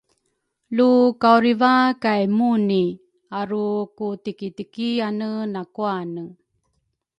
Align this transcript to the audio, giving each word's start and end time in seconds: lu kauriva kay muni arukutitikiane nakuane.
lu 0.75 0.91
kauriva 1.21 1.73
kay 2.03 2.23
muni 2.37 2.83
arukutitikiane 3.39 5.29
nakuane. 5.53 6.23